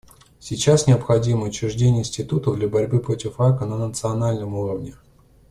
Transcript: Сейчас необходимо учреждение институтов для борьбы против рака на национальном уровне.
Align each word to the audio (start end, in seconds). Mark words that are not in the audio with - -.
Сейчас 0.39 0.87
необходимо 0.87 1.43
учреждение 1.45 1.99
институтов 1.99 2.55
для 2.57 2.67
борьбы 2.67 2.97
против 2.99 3.39
рака 3.39 3.67
на 3.67 3.77
национальном 3.77 4.55
уровне. 4.55 4.95